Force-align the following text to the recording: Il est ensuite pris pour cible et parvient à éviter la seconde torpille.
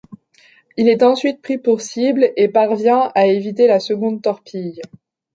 Il 0.77 0.89
est 0.89 1.03
ensuite 1.03 1.43
pris 1.43 1.59
pour 1.59 1.79
cible 1.81 2.31
et 2.35 2.47
parvient 2.47 3.11
à 3.13 3.27
éviter 3.27 3.67
la 3.67 3.79
seconde 3.79 4.23
torpille. 4.23 4.81